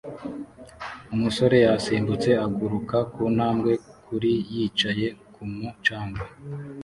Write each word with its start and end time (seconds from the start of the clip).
Umusore 1.15 1.57
yasimbutse 1.65 2.29
aguruka 2.45 2.97
kuntambwe 3.13 3.71
kuri 4.05 4.31
yicaye 4.53 5.07
kumu 5.33 5.65
canga 5.85 6.25